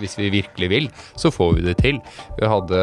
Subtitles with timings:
[0.00, 2.00] hvis vi virkelig vil, så får vi det til.
[2.38, 2.82] Vi hadde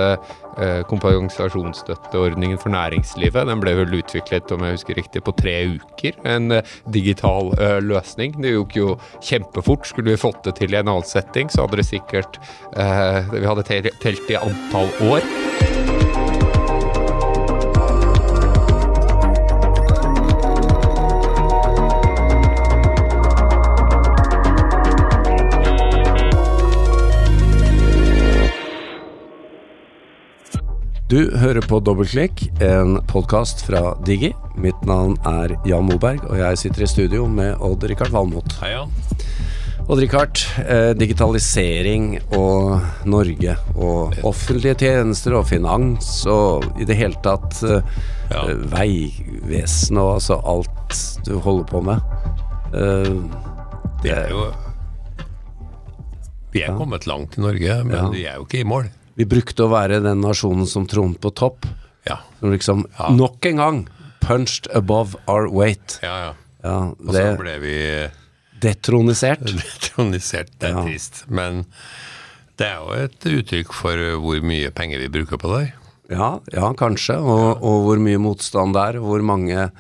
[0.58, 3.48] eh, kompensasjonsstøtteordningen for næringslivet.
[3.50, 6.20] Den ble vel utviklet, om jeg husker riktig, på tre uker.
[6.28, 8.38] En eh, digital eh, løsning.
[8.42, 9.88] Det gikk jo kjempefort.
[9.90, 12.40] Skulle vi fått det til i en annen setting, så hadde det sikkert
[12.78, 15.43] eh, Vi hadde telt i antall år.
[31.12, 34.32] Du hører på Dobbeltklikk, en podkast fra Digi.
[34.62, 38.56] Mitt navn er Jan Moberg, og jeg sitter i studio med Odd-Rikard Valmot.
[38.62, 38.94] Hei, Jan.
[39.84, 42.06] Odd-Rikard, eh, digitalisering
[42.40, 47.82] og Norge og offentlige tjenester og finans og i det hele tatt eh,
[48.32, 48.46] Ja.
[48.48, 48.64] eh,
[50.00, 52.00] og altså alt du holder på med.
[52.74, 53.14] Eh,
[54.04, 54.52] Det er jo
[56.54, 58.10] Vi er kommet langt i Norge, men Ja.
[58.10, 58.90] vi er jo ikke i mål.
[59.16, 61.66] Vi brukte å være den nasjonen som tronet på topp.
[62.08, 63.10] Ja, Som liksom Ja.
[63.16, 63.88] nok en gang
[64.22, 66.00] punched above our weight.
[66.04, 66.18] ja.
[66.28, 66.34] ja.
[66.64, 68.10] Ja, Og så ble vi
[68.64, 69.42] detronisert.
[69.68, 70.52] detronisert.
[70.60, 70.84] Det er Ja.
[70.86, 71.24] trist.
[71.28, 71.66] Men
[72.58, 75.74] det er jo et uttrykk for hvor mye penger vi bruker på det.
[76.10, 77.18] Ja, ja kanskje.
[77.20, 79.00] Og, og hvor mye motstand det er.
[79.04, 79.72] Hvor mange,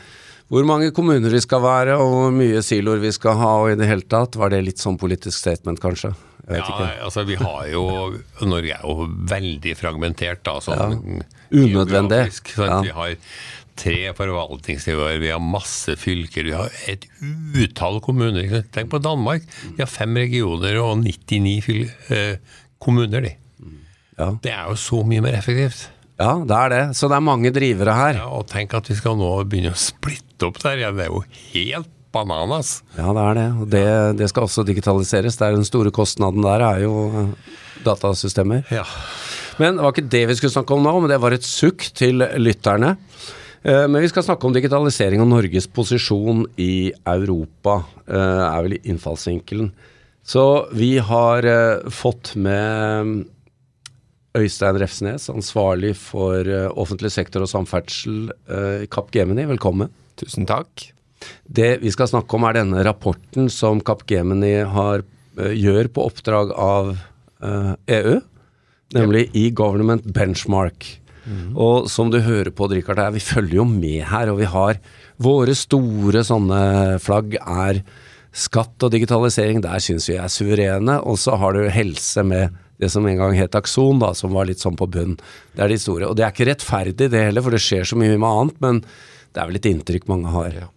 [0.52, 3.75] hvor mange kommuner vi skal være, og hvor mye siloer vi skal ha, og i
[3.80, 4.36] det hele tatt.
[4.36, 6.14] Var det litt sånn politisk statement, kanskje?
[6.52, 6.66] Ja,
[7.05, 7.83] altså vi har jo
[8.44, 10.58] Norge er jo veldig fragmentert, da.
[10.63, 11.22] Sånn
[11.53, 12.25] Unødvendig.
[12.35, 12.67] sant?
[12.67, 12.80] Ja.
[12.83, 13.16] Vi har
[13.80, 17.08] tre forvaltningsnivåer, vi har masse fylker, vi har et
[17.58, 18.59] utall kommuner.
[18.75, 19.47] Tenk på Danmark.
[19.72, 21.81] De har fem regioner og 99 fyl
[22.13, 22.35] eh,
[22.83, 23.33] kommuner, de.
[24.19, 24.30] Ja.
[24.44, 25.88] Det er jo så mye mer effektivt.
[26.22, 26.83] ja, det er det.
[27.00, 28.19] Så det er mange drivere her.
[28.22, 30.83] Ja, og tenk at vi skal nå begynne å splitte opp der.
[30.83, 31.23] Ja, det er jo
[31.55, 32.81] helt bananas.
[32.97, 33.45] Ja, det er det.
[33.64, 33.83] Og det,
[34.19, 35.38] det skal også digitaliseres.
[35.39, 37.53] Det er Den store kostnaden der er jo eh,
[37.86, 38.64] datasystemer.
[38.72, 38.86] Ja.
[39.59, 41.88] Men det var ikke det vi skulle snakke om nå, men det var et sukk
[41.97, 42.95] til lytterne.
[43.63, 48.78] Eh, Men vi skal snakke om digitalisering og Norges posisjon i Europa, eh, er vel
[48.84, 49.72] innfallsvinkelen.
[50.24, 51.44] Så vi har
[51.91, 53.25] fått med
[54.40, 56.47] Øystein Refsnes, ansvarlig for
[56.80, 58.31] offentlig sektor og samferdsel
[58.85, 59.44] i Kapp Gemini.
[59.51, 59.91] Velkommen.
[60.16, 60.93] Tusen takk.
[61.44, 65.06] Det vi skal snakke om er denne rapporten som Capgemini har,
[65.38, 66.95] eh, gjør på oppdrag av
[67.44, 68.19] eh, EU,
[68.94, 71.00] nemlig e-government benchmark.
[71.56, 74.79] Og som du hører på, Richard, vi følger jo med her, og vi har
[75.23, 77.79] våre store sånne flagg er
[78.33, 81.00] skatt og digitalisering, der syns vi er suverene.
[81.06, 84.50] Og så har du helse med det som en gang het Akson, da, som var
[84.50, 85.16] litt sånn på bunn.
[85.53, 86.09] Det er de store.
[86.09, 88.81] Og det er ikke rettferdig det heller, for det skjer så mye med annet, men
[89.33, 90.57] det er vel et inntrykk mange har.
[90.66, 90.72] Ja.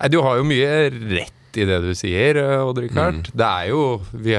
[0.00, 3.30] Nei, du har jo mye rett i det du sier, eh, Odd Rikard.
[3.34, 4.38] Det er jo vi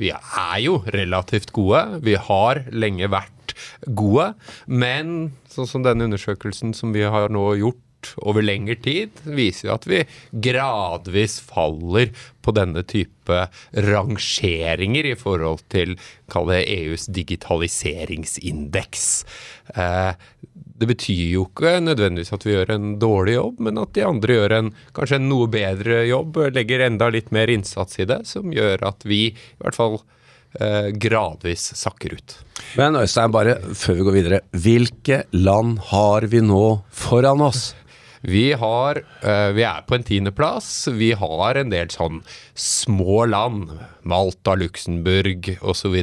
[0.00, 2.00] vi er jo relativt gode.
[2.00, 3.52] Vi har lenge vært
[3.84, 4.34] gode.
[4.64, 9.74] Men sånn som denne undersøkelsen som vi har nå gjort over lengre tid, viser jo
[9.74, 9.98] at vi
[10.46, 12.08] gradvis faller
[12.40, 13.48] på denne type
[13.90, 15.98] rangeringer i forhold til
[16.32, 19.04] kall det EUs digitaliseringsindeks.
[19.76, 20.12] Eh,
[20.80, 24.38] det betyr jo ikke nødvendigvis at vi gjør en dårlig jobb, men at de andre
[24.38, 28.48] gjør en kanskje en noe bedre jobb, legger enda litt mer innsats i det, som
[28.54, 29.98] gjør at vi i hvert fall
[30.56, 32.36] eh, gradvis sakker ut.
[32.80, 34.40] Men Øystein, bare før vi går videre.
[34.56, 37.74] Hvilke land har vi nå foran oss?
[38.20, 40.88] Vi har eh, Vi er på en tiendeplass.
[40.92, 42.20] Vi har en del sånn
[42.54, 43.72] små land,
[44.04, 45.96] Malta, Luxembourg osv.,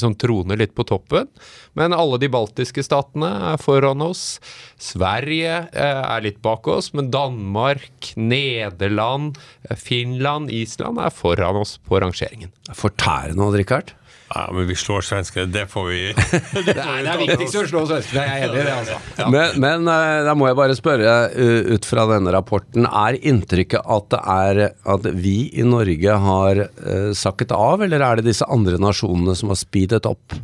[0.00, 1.28] som troner litt på toppen.
[1.76, 4.40] Men alle de baltiske statene er foran oss.
[4.80, 11.76] Sverige eh, er litt bak oss, men Danmark, Nederland, eh, Finland, Island er foran oss
[11.84, 12.54] på rangeringen.
[12.72, 13.96] Fortærende, Odd Rikard.
[14.34, 16.00] Ja, men vi slår svenskene, det får vi
[16.68, 19.28] Det er, viktigst å slå svenskene, jeg er enig i det, altså.
[19.32, 23.88] Men, men eh, da må jeg bare spørre, eh, ut fra denne rapporten, er inntrykket
[23.96, 28.48] at det er at vi i Norge har eh, sakket av, eller er det disse
[28.48, 30.36] andre nasjonene som har speedet opp?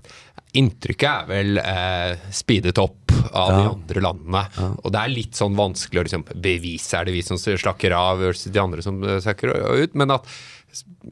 [0.55, 3.04] Inntrykket er vel eh, speedet opp
[3.35, 4.43] av de andre landene.
[4.83, 8.23] Og det er litt sånn vanskelig å liksom, bevise er det vi som slakker av
[8.23, 9.97] versus de andre som eh, sakker ut.
[9.99, 10.29] Men at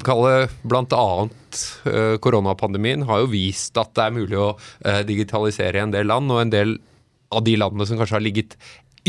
[0.06, 1.08] kalle bl.a.
[1.86, 4.52] Uh, koronapandemien har jo vist at det er mulig å
[4.86, 6.78] eh, digitalisere i en del land, og en del
[7.32, 8.56] av de landene som kanskje har ligget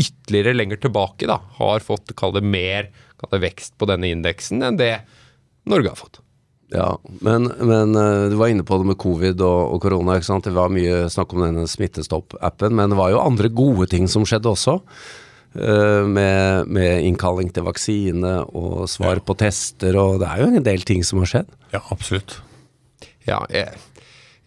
[0.00, 2.90] ytterligere lenger tilbake, da, har fått kall det mer
[3.20, 4.92] kall det vekst på denne indeksen enn det
[5.70, 6.23] Norge har fått.
[6.74, 6.88] Ja,
[7.22, 10.48] men, men eh, du var inne på det med covid og, og korona, ikke sant?
[10.48, 14.26] Det var mye snakk om denne Smittestopp-appen, men det var jo andre gode ting som
[14.26, 14.80] skjedde også.
[15.54, 20.66] eh, med, med innkalling til vaksine og svar på tester, og det er jo en
[20.66, 21.54] del ting som har skjedd.
[21.76, 22.40] Ja, absolutt.
[23.28, 23.70] Ja, jeg,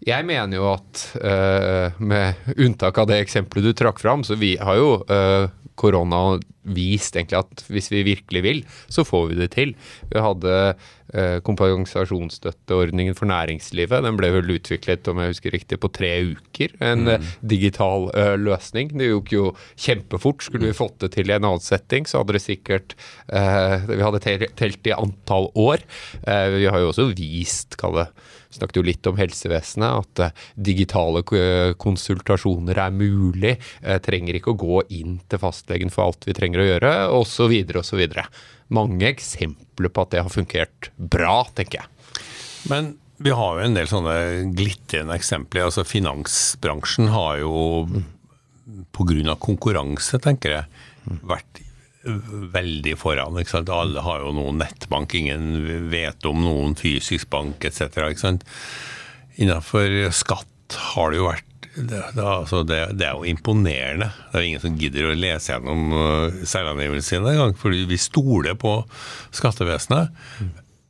[0.06, 4.54] jeg mener jo at uh, med unntak av det eksempelet du trakk fram, så vi
[4.60, 5.48] har jo uh,
[5.78, 8.62] korona vist egentlig at hvis vi virkelig vil,
[8.92, 9.74] så får vi det til.
[10.10, 10.54] Vi hadde
[11.14, 14.04] eh, kompensasjonsstøtteordningen for næringslivet.
[14.04, 16.74] Den ble vel utviklet, om jeg husker riktig, på tre uker.
[16.84, 17.28] En mm.
[17.54, 18.92] digital eh, løsning.
[18.98, 19.44] Det gikk jo
[19.76, 20.44] kjempefort.
[20.44, 22.96] Skulle vi fått det til i en annen setting, så hadde det sikkert
[23.32, 24.22] eh, Vi hadde
[24.58, 25.86] telt i antall år.
[26.24, 28.10] Eh, vi har jo også vist, kall det
[28.54, 33.56] snakket jo litt om helsevesenet, at eh, digitale eh, konsultasjoner er mulig.
[33.82, 37.54] Eh, trenger ikke å gå inn til fastlegen for alt vi trenger å gjøre, osv.
[37.82, 38.04] osv.
[38.74, 42.24] Mange eksempler på at det har fungert bra, tenker jeg.
[42.68, 44.18] Men vi har jo en del sånne
[44.56, 45.66] glitrende eksempler.
[45.66, 47.54] altså Finansbransjen har jo
[48.94, 49.34] pga.
[49.40, 50.84] konkurranse, tenker jeg,
[51.26, 51.64] vært
[52.54, 53.38] veldig foran.
[53.40, 53.72] ikke sant?
[53.72, 57.86] Alle har jo noen nettbank, ingen vet om noen fysisk bank etc.
[58.08, 58.46] ikke sant?
[59.38, 61.44] Innenfor skatt har det jo vært
[61.78, 64.08] det, det, altså det, det er jo imponerende.
[64.30, 67.54] Det er jo ingen som gidder å lese gjennom uh, selvangivelsen sine engang.
[67.58, 68.80] Fordi vi stoler på
[69.36, 70.16] skattevesenet.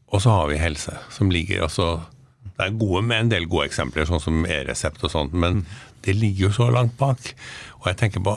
[0.08, 1.98] Og så har vi helse, som ligger altså
[2.56, 5.60] Det er gode med en del gode eksempler, sånn som e-resept og sånt, men
[6.02, 7.20] det ligger jo så langt bak.
[7.82, 8.34] Og jeg tenker på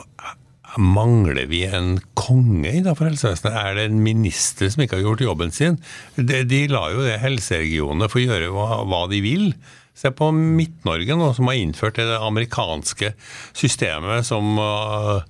[0.80, 3.52] Mangler vi en konge innenfor helsevesenet?
[3.52, 5.78] Er det en minister som ikke har gjort jobben sin?
[6.16, 9.50] De, de lar jo det helseregionene få gjøre hva, hva de vil.
[9.92, 13.12] Se på Midt-Norge nå, som har innført det amerikanske
[13.52, 15.20] systemet som uh,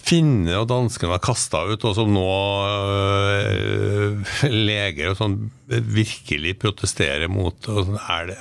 [0.00, 2.26] finnene og danskene har kasta ut, og som nå
[2.66, 5.36] uh, leger og sånn
[5.70, 7.54] virkelig protesterer mot.
[7.70, 8.00] Og sånn.
[8.02, 8.40] er, det,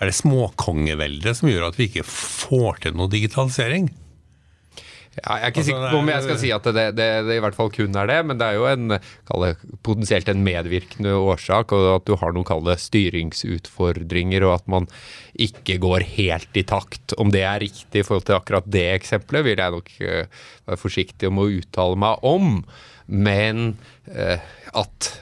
[0.00, 3.92] er det småkongeveldet som gjør at vi ikke får til noe digitalisering?
[5.14, 7.36] Ja, jeg er ikke Altså, sikker på om jeg skal si at det, det, det
[7.38, 9.50] i hvert fall kun er det, men det er jo en det,
[9.86, 14.88] potensielt en medvirkende årsak, og at du har noen kalde styringsutfordringer, og at man
[15.38, 17.14] ikke går helt i takt.
[17.20, 20.82] Om det er riktig i forhold til akkurat det eksempelet, vil jeg nok eh, være
[20.82, 22.56] forsiktig om å uttale meg om,
[23.06, 23.76] men
[24.10, 24.42] eh,
[24.74, 25.13] at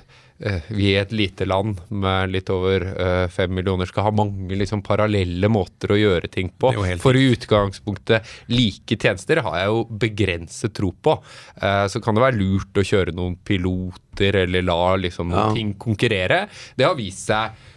[0.68, 4.82] vi i et lite land med litt over eh, fem millioner skal ha mange liksom,
[4.82, 6.72] parallelle måter å gjøre ting på.
[7.02, 11.14] For i utgangspunktet like tjenester har jeg jo begrenset tro på.
[11.62, 15.54] Eh, så kan det være lurt å kjøre noen piloter eller la liksom noen Ja.
[15.54, 16.48] ting konkurrere.
[16.76, 17.68] Det har vist seg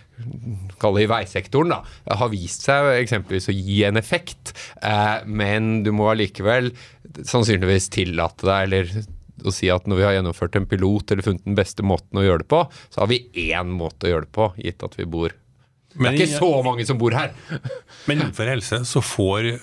[0.80, 1.82] Kall det i veisektoren, da.
[2.16, 4.54] Har vist seg eksempelvis å gi en effekt.
[4.82, 6.70] Eh, men du må allikevel
[7.20, 8.94] sannsynligvis tillate deg, eller
[9.44, 12.26] å si at når vi har gjennomført en pilot eller funnet den beste måten å
[12.26, 12.62] gjøre det på,
[12.94, 15.36] så har vi én måte å gjøre det på, gitt at vi bor
[15.96, 17.32] Det er ikke så mange som bor her.
[18.08, 19.54] Men innenfor helse så får,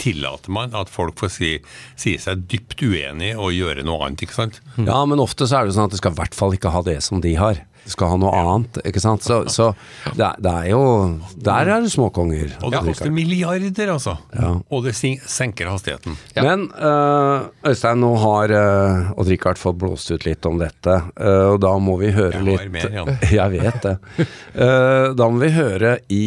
[0.00, 1.52] tillater man at folk får si,
[1.98, 4.60] si seg dypt uenig og gjøre noe annet, ikke sant?
[4.78, 6.82] Ja, men ofte så er det sånn at de skal i hvert fall ikke ha
[6.86, 7.62] det som de har.
[7.88, 9.24] Skal ha noe annet, ikke sant.
[9.24, 9.70] Så, så
[10.12, 10.82] det, er, det er jo
[11.48, 12.52] Der er det småkonger.
[12.62, 14.18] Og det koster milliarder, altså.
[14.68, 16.18] Og det senker hastigheten.
[16.36, 16.44] Ja.
[16.46, 21.54] Men uh, Øystein, nå har uh, Odd Rikard fått blåst ut litt om dette, uh,
[21.54, 23.12] og da må vi høre Jeg har litt mer, Jan.
[23.38, 23.96] Jeg vet det.
[24.54, 26.24] Uh, da må vi høre i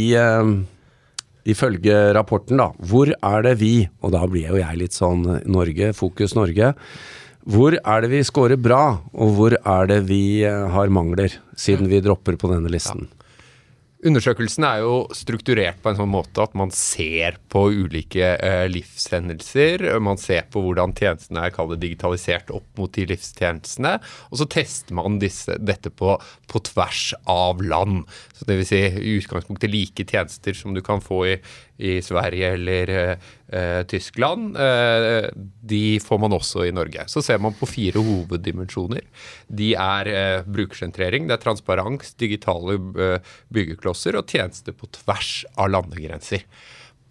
[1.41, 2.67] Ifølge rapporten, da.
[2.85, 6.75] Hvor er det vi, og da blir jo jeg litt sånn Norge, Fokus Norge.
[7.49, 11.89] Hvor er det vi scorer bra, og hvor er det vi øh, har mangler, siden
[11.89, 13.07] vi dropper på denne listen?
[14.01, 19.83] Undersøkelsen er jo strukturert på en sånn måte at man ser på ulike eh, livshendelser.
[20.01, 23.99] Man ser på hvordan tjenestene er digitalisert opp mot de livstjenestene.
[24.33, 26.15] Og så tester man disse, dette på,
[26.49, 28.07] på tvers av land.
[28.33, 31.37] Så det vil si i utgangspunktet like tjenester som du kan få i,
[31.77, 34.57] i Sverige eller eh, eh, Tyskland.
[34.57, 35.29] Eh,
[35.61, 37.05] de får man også i Norge.
[37.11, 39.05] Så ser man på fire hoveddimensjoner.
[39.47, 42.77] De er eh, brukersentrering, det er transparens, digitale
[43.53, 46.45] byggeklosser og tjenester på tvers av landegrenser.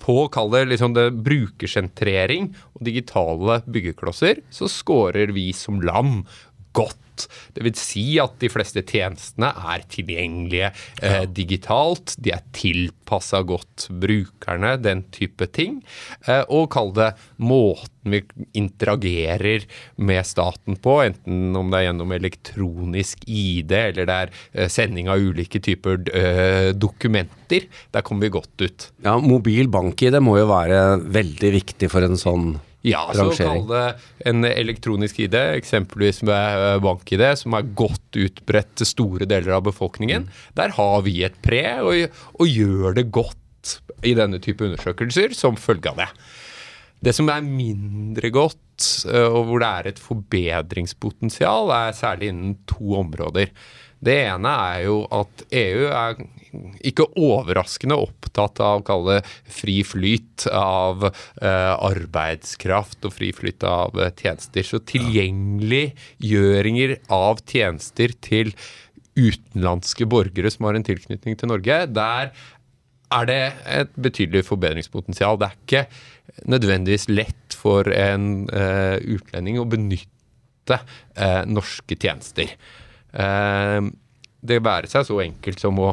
[0.00, 6.24] På kall det, liksom det brukersentrering og digitale byggeklosser, så scorer vi som land
[6.76, 7.26] godt.
[7.52, 10.70] Det vil si at de fleste tjenestene er tilgjengelige
[11.04, 12.14] eh, digitalt.
[12.22, 15.80] De er tilpassa godt brukerne, den type ting.
[16.26, 17.10] Eh, og kall det
[17.42, 18.22] måten vi
[18.56, 19.66] interagerer
[20.00, 25.10] med staten på, enten om det er gjennom elektronisk ID eller det er eh, sending
[25.12, 27.68] av ulike typer eh, dokumenter.
[27.92, 28.88] Der kommer vi godt ut.
[29.04, 32.54] Ja, Mobil bank-ID må jo være veldig viktig for en sånn
[32.86, 33.84] Ja, så kall det
[34.30, 39.66] en elektronisk ID, eksempelvis med eh, bank-ID, som er godt utbredt til store deler av
[39.68, 40.30] befolkningen.
[40.56, 43.76] Der har vi et pre, og, og gjør det godt
[44.08, 46.08] i denne type undersøkelser som følge av det.
[47.04, 52.58] Det som er mindre godt, eh, og hvor det er et forbedringspotensial, er særlig innen
[52.68, 53.52] to områder.
[54.00, 56.20] Det ene er jo at EU er
[56.86, 63.64] ikke overraskende opptatt av å kalle det fri flyt av eh, arbeidskraft og fri flyt
[63.66, 64.62] av eh, tjenester.
[64.66, 68.54] Så tilgjengeliggjøringer av tjenester til
[69.18, 72.24] utenlandske borgere som har en tilknytning til Norge, der
[73.10, 75.38] er det et betydelig forbedringspotensial.
[75.40, 75.86] Det er ikke
[76.50, 82.46] nødvendigvis lett for en uh, utlending å benytte uh, norske tjenester.
[83.10, 83.90] Uh,
[84.40, 85.90] det være seg så enkelt som å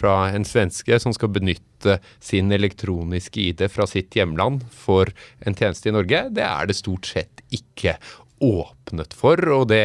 [0.00, 5.12] fra en svenske som skal benytte sin elektroniske ID fra sitt hjemland for
[5.44, 7.98] en tjeneste i Norge, det er det stort sett ikke
[8.40, 9.40] åpnet for.
[9.52, 9.84] og det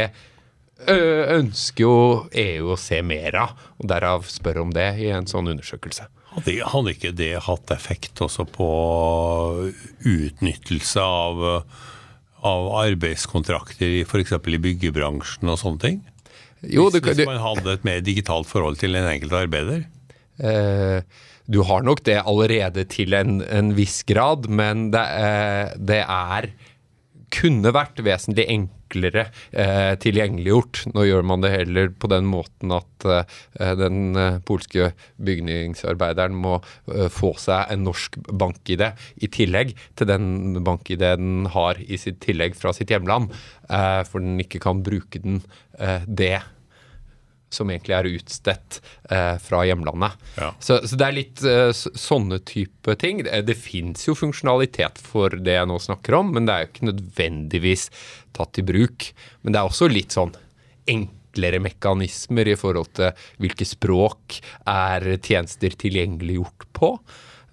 [0.85, 1.95] ønsker jo
[2.35, 6.09] EU å se mer av, og derav spør om det i en sånn undersøkelse.
[6.35, 8.67] Hadde, ikke det hatt effekt også på
[10.03, 11.45] utnyttelse av,
[12.43, 14.35] av arbeidskontrakter f.eks.
[14.35, 16.03] i byggebransjen og sånne ting?
[16.65, 19.85] Jo, det, Hvis man hadde et mer digitalt forhold til en enkelt arbeider?
[20.39, 21.01] Eh,
[21.45, 26.49] du har nok det allerede til en, en viss grad, men det, eh, det er
[27.35, 30.85] kunne vært vesentlig enklere eh, tilgjengeliggjort.
[30.95, 34.91] Nå gjør man det heller på den måten at eh, den eh, polske
[35.25, 38.85] bygningsarbeideren må eh, få seg en norsk bank-ID
[39.25, 43.33] i tillegg til den bank-ID den har i sitt tillegg fra sitt hjemland,
[43.65, 45.39] for den ikke kan bruke den
[46.05, 46.37] det
[47.53, 48.79] som egentlig er utstedt
[49.11, 50.15] eh, fra hjemlandet.
[50.39, 50.51] Ja.
[50.59, 53.23] Så, så, det er litt eh, sånne type ting.
[53.25, 56.71] Det, det fins jo funksjonalitet for det jeg nå snakker om, men det er jo
[56.71, 57.87] ikke nødvendigvis
[58.35, 59.11] tatt i bruk.
[59.43, 60.35] Men det er også litt sånn
[60.91, 66.95] enklere mekanismer i forhold til hvilke språk er tjenester tilgjengeliggjort på.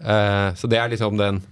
[0.02, 1.42] Eh, så det er liksom den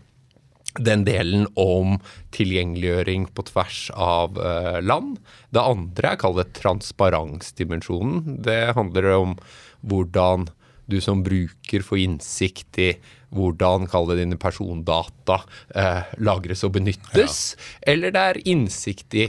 [0.79, 1.99] den delen om
[2.37, 5.19] tilgjengeliggjøring på tvers av uh, land.
[5.51, 8.39] Det andre er kalt transparensdimensjonen.
[8.47, 9.37] Det handler om
[9.81, 10.49] hvordan
[10.91, 12.91] du som bruker får innsikt i
[13.35, 15.37] hvordan kalle dine persondata
[15.79, 17.39] eh, lagres og benyttes.
[17.55, 17.93] Ja.
[17.93, 19.29] Eller det er innsikt i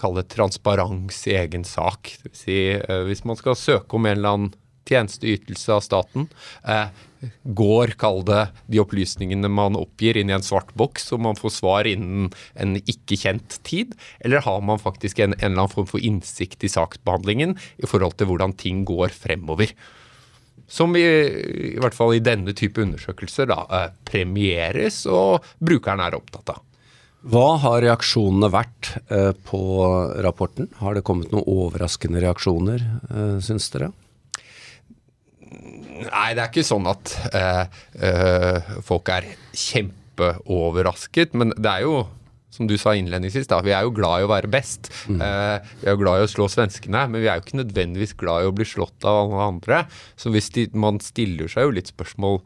[0.00, 2.14] kall det transparens i egen sak.
[2.22, 4.54] Det vil si, eh, hvis man skal søke om en eller annen
[4.88, 6.28] tjenesteytelse av staten,
[7.42, 11.54] går, kall det, de opplysningene man oppgir inn i en svart boks, og man får
[11.56, 13.94] svar innen en ikke kjent tid?
[14.20, 18.18] Eller har man faktisk en, en eller annen form for innsikt i saksbehandlingen i forhold
[18.18, 19.72] til hvordan ting går fremover?
[20.70, 26.16] Som vi, i hvert fall i denne type undersøkelser, da, eh, premieres og brukeren er
[26.16, 26.62] opptatt av.
[27.24, 29.60] Hva har reaksjonene vært eh, på
[30.24, 30.68] rapporten?
[30.80, 33.92] Har det kommet noen overraskende reaksjoner, eh, syns dere?
[36.24, 37.64] Nei, det er ikke sånn at uh,
[38.00, 39.26] uh, folk er
[39.60, 41.34] kjempeoverrasket.
[41.36, 41.98] Men det er jo,
[42.54, 44.88] som du sa innledningsvis, da, vi er jo glad i å være best.
[45.10, 45.20] Mm.
[45.20, 48.14] Eh, vi er jo glad i å slå svenskene, men vi er jo ikke nødvendigvis
[48.16, 49.82] glad i å bli slått av alle andre.
[50.16, 52.40] Så hvis de, man stiller seg jo litt spørsmål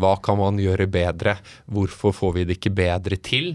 [0.00, 1.36] hva kan man gjøre bedre?
[1.70, 3.50] Hvorfor får vi det ikke bedre til?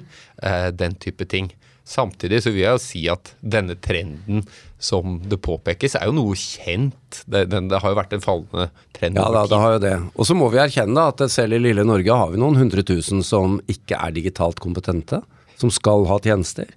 [0.78, 1.48] Den type ting.
[1.88, 4.44] Samtidig så vil jeg jo si at denne trenden
[4.80, 7.22] som det påpekes, er jo noe kjent.
[7.28, 9.20] Det, det, det har jo vært en fallende trend.
[9.20, 9.96] Ja, da, det har jo det.
[10.16, 13.24] Og så må vi erkjenne at selv i lille Norge har vi noen hundre tusen
[13.26, 15.20] som ikke er digitalt kompetente,
[15.60, 16.72] som skal ha tjenester.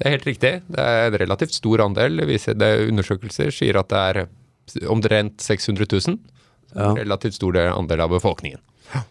[0.00, 0.52] Det er helt riktig.
[0.72, 2.24] Det er en relativt stor andel.
[2.24, 6.16] Det undersøkelser sier at det er omtrent 600 000.
[6.72, 6.94] Ja.
[6.96, 8.62] Relativt stor andel av befolkningen.
[8.94, 9.04] Ja.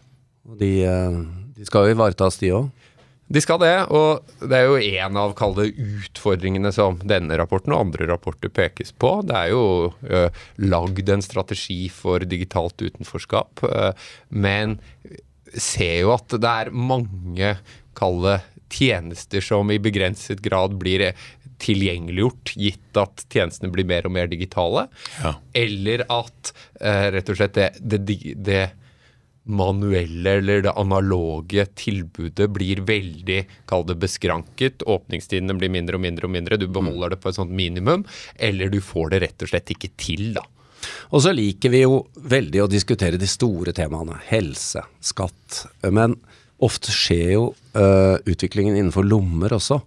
[0.58, 1.20] De, eh,
[1.56, 2.88] de skal jo ivaretas, de òg.
[3.32, 7.86] De skal det, og det er jo en av kalde utfordringene som denne rapporten og
[7.86, 9.14] andre rapporter pekes på.
[9.24, 13.92] Det er jo uh, lagd en strategi for digitalt utenforskap, uh,
[14.28, 14.76] men
[15.52, 17.54] ser jo at det er mange
[17.96, 18.40] kalde
[18.72, 21.10] tjenester som i begrenset grad blir
[21.62, 24.86] tilgjengeliggjort, gitt at tjenestene blir mer og mer digitale.
[25.22, 25.36] Ja.
[25.56, 28.04] Eller at uh, rett og slett det, det,
[28.36, 28.62] det
[29.44, 34.84] manuelle eller det analoge tilbudet blir veldig kall det beskranket.
[34.86, 36.58] Åpningstidene blir mindre og mindre og mindre.
[36.60, 38.04] Du beholder det på et sånt minimum.
[38.36, 40.44] Eller du får det rett og slett ikke til, da.
[41.14, 44.18] Og så liker vi jo veldig å diskutere de store temaene.
[44.30, 45.64] Helse, skatt.
[45.94, 46.16] Men
[46.62, 47.44] ofte skjer jo
[47.74, 49.80] uh, utviklingen innenfor lommer også.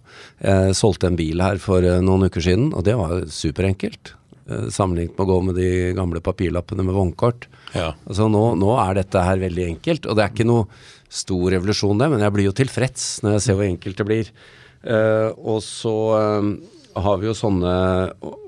[0.44, 4.14] Jeg solgte en bil her for uh, noen uker siden, og det var superenkelt.
[4.46, 7.48] Uh, sammenlignet med å gå med de gamle papirlappene med vognkort.
[7.74, 7.88] Ja.
[8.06, 10.68] Altså nå, nå, er dette her veldig enkelt, og det er ikke noe
[11.10, 14.30] stor revolusjon det, men jeg blir jo tilfreds når jeg ser hvor enkelt det blir.
[14.86, 16.52] Uh, og så uh,
[17.02, 17.72] har vi jo sånne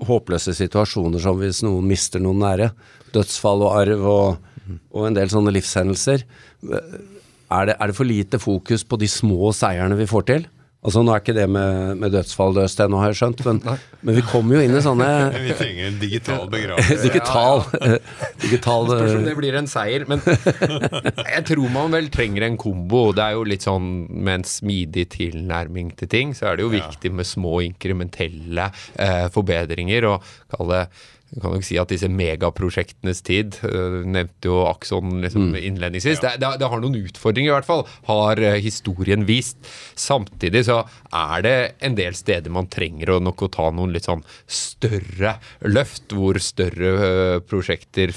[0.06, 2.70] håpløse situasjoner som hvis noen mister noen nære.
[3.16, 4.52] Dødsfall og arv og,
[4.94, 6.22] og en del sånne livshendelser.
[6.68, 10.46] Er det, er det, for lite fokus på de små seierne vi får til?
[10.78, 13.58] Altså Nå er ikke det med, med dødsfall løst ennå, har jeg skjønt, men,
[14.06, 15.08] men vi kommer jo inn i sånne
[15.48, 16.98] Vi trenger en digital begravelse.
[17.02, 17.64] digital,
[18.44, 23.08] digital Spørs om det blir en seier, men jeg tror man vel trenger en kombo.
[23.16, 26.72] Det er jo litt sånn med en smidig tilnærming til ting, så er det jo
[26.76, 30.12] viktig med små inkrementelle eh, forbedringer.
[30.14, 30.84] og kall det
[31.28, 36.36] jeg kan nok si at disse megaprosjektenes tid, uh, nevnte jo Akson liksom innledningsvis, det,
[36.40, 39.60] det, det har noen utfordringer i hvert fall, har uh, historien vist.
[39.98, 40.80] Samtidig så
[41.12, 45.36] er det en del steder man trenger å nok å ta noen litt sånn større
[45.68, 48.14] løft, hvor større uh, prosjekter,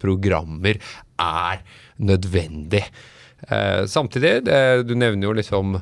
[0.00, 0.76] programmer,
[1.20, 1.60] er
[2.00, 2.82] nødvendig.
[3.92, 4.32] samtidig,
[4.86, 5.74] du nevner jo liksom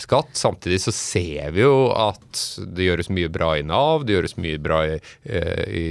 [0.00, 0.30] skatt.
[0.38, 2.44] Samtidig så ser vi jo at
[2.76, 4.96] det gjøres mye bra i Nav, det gjøres mye bra i,
[5.28, 5.86] eh, i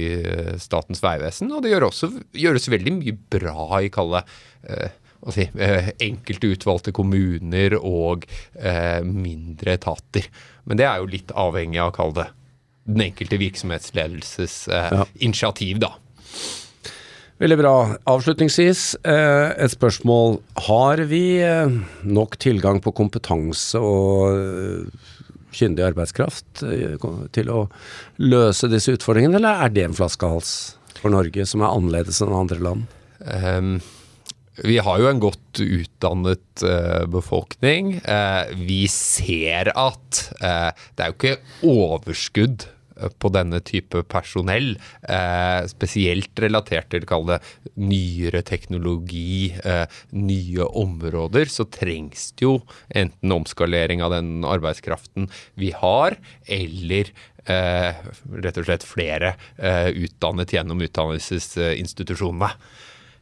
[0.62, 4.24] Statens vegvesen, og det gjør også, gjøres veldig mye bra i kalle
[4.66, 4.98] eh,
[5.30, 8.26] si, eh, enkelte utvalgte kommuner og
[8.58, 10.28] eh, mindre etater.
[10.64, 12.28] Men det er jo litt avhengig av, kall det,
[12.88, 15.06] den enkelte virksomhetsledelses eh, ja.
[15.22, 15.94] initiativ, da.
[17.42, 17.76] Veldig bra.
[18.06, 20.36] Avslutningsvis eh, et spørsmål.
[20.68, 21.72] Har vi eh,
[22.06, 25.08] nok tilgang på kompetanse og eh,
[25.52, 26.62] kyndig arbeidskraft
[27.34, 27.64] til å
[28.22, 30.52] løse disse utfordringene, eller er det en flaskehals
[31.00, 32.94] for Norge som er annerledes enn andre land?
[33.26, 33.74] Um,
[34.62, 37.98] vi har jo en godt utdannet uh, befolkning.
[38.06, 41.36] Uh, vi ser at uh, det er jo ikke
[41.74, 42.70] overskudd
[43.18, 44.74] på denne type personell,
[45.08, 47.40] eh, spesielt relatert til kall det
[47.76, 52.54] nyere teknologi, eh, nye områder, så trengs det jo
[52.88, 57.12] enten omskalering av den arbeidskraften vi har, eller
[57.46, 57.94] eh,
[58.44, 62.52] rett og slett flere eh, utdannet gjennom utdannelsesinstitusjonene.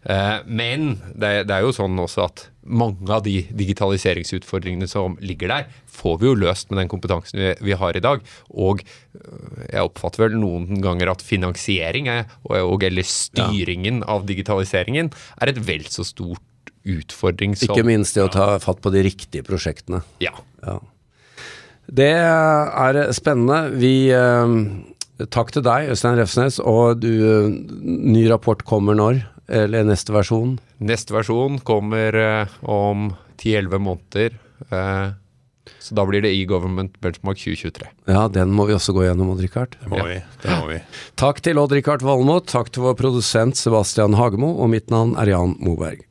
[0.02, 5.52] Eh, men det, det, er jo sånn også at mange av de digitaliseringsutfordringene som ligger
[5.52, 8.22] der, får vi jo løst med den kompetansen vi, vi har i dag.
[8.50, 14.12] Og øh, jeg oppfatter vel noen ganger at finansiering er, og, og, eller styringen ja.
[14.16, 16.46] av digitaliseringen er et vel så stort
[16.88, 20.00] utfordring som Ikke minst det å ta fatt på de riktige prosjektene.
[20.24, 20.32] Ja.
[20.64, 20.78] ja.
[21.90, 23.66] Det er spennende.
[23.76, 24.56] Vi øh,
[25.28, 26.56] Takk til deg, Øystein Refsnes.
[26.64, 27.10] Og du,
[27.84, 29.20] ny rapport kommer når?
[29.50, 30.58] Eller neste versjon?
[30.78, 33.10] Neste versjon kommer eh, om
[33.42, 34.36] 10-11 måneder.
[34.70, 35.08] Eh,
[35.80, 37.88] så da blir det e-Government Benchmark 2023.
[38.10, 39.76] Ja, den må vi også gå gjennom, Odd-Rikard.
[39.80, 40.20] Det må vi.
[40.42, 40.78] det må vi.
[41.20, 45.56] Takk til Odd-Rikard Valmot, takk til vår produsent Sebastian Hagemo, og mitt navn er Jan
[45.62, 46.04] Moberg.